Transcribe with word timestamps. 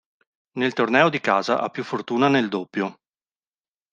Nel 0.57 0.73
torneo 0.73 1.09
di 1.09 1.19
casa 1.19 1.61
ha 1.61 1.69
più 1.69 1.83
fortuna 1.83 2.27
nel 2.27 2.49
doppio. 2.49 2.97